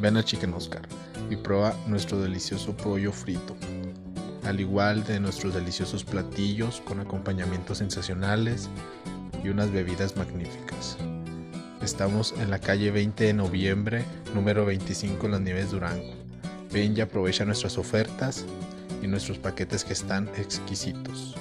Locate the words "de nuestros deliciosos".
5.04-6.04